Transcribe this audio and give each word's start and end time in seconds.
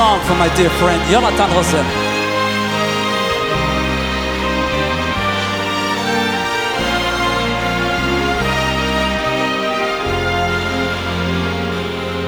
song 0.00 0.18
for 0.26 0.36
my 0.42 0.48
dear 0.58 0.70
friend 0.80 1.00
Jonathan 1.12 1.50
Rosen. 1.56 1.86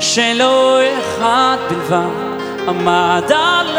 שלא 0.00 0.78
אחד 0.98 1.56
בלבד 1.70 2.08
עמדה 2.68 3.57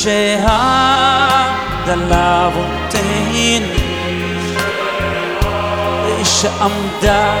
she 0.00 0.20
ha 0.44 0.60
tna 1.86 2.24
vte 2.54 3.00
in 3.48 3.64
ish 6.22 6.42
am 6.66 6.76
dar 7.04 7.40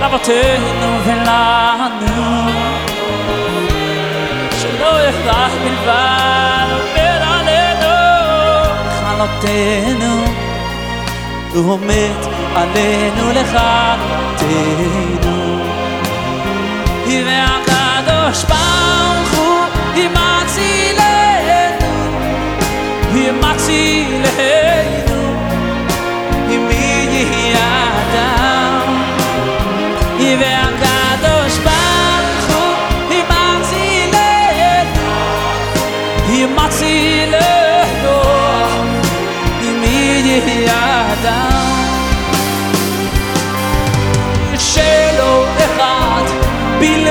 rabate 0.00 0.40
nu 0.80 0.90
velan 1.06 1.80
nu 2.16 2.28
shloch 4.58 5.26
aht 5.38 5.52
livan 5.64 6.70
per 6.94 7.18
aledo 7.36 7.98
anote 9.08 9.60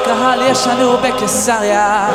קהל 0.09 0.43
יש 0.43 0.67
לנו 0.67 0.97
בקיסריה 0.99 2.09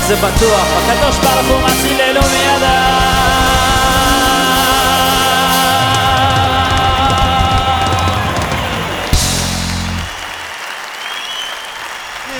זה 0.07 0.15
בטוח, 0.15 0.67
הקדוש 0.75 1.15
ברוך 1.17 1.61
הוא 1.61 1.66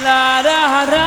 la 0.04 0.42
da 0.44 0.86
da 0.92 1.07